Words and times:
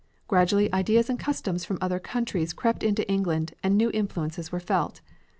Gradually 0.27 0.73
ideas 0.73 1.11
and 1.11 1.19
customs 1.19 1.63
from 1.63 1.77
other 1.79 1.99
countries 1.99 2.53
crept 2.53 2.81
into 2.81 3.07
England 3.07 3.53
and 3.61 3.77
new 3.77 3.91
influences 3.91 4.51
were 4.51 4.59
felt. 4.59 4.99